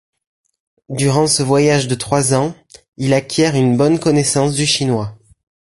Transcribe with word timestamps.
Durant 0.89 1.27
ce 1.27 1.43
voyage 1.43 1.87
de 1.87 1.93
trois 1.93 2.33
ans, 2.33 2.55
il 2.97 3.13
acquiert 3.13 3.53
une 3.55 3.77
bonne 3.77 3.99
connaissance 3.99 4.55
du 4.55 4.65
chinois. 4.65 5.15